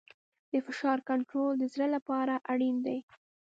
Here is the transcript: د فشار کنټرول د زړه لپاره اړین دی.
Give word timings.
د 0.51 0.53
فشار 0.65 0.99
کنټرول 1.09 1.53
د 1.57 1.63
زړه 1.73 1.87
لپاره 1.95 2.33
اړین 2.51 2.77
دی. 2.85 2.99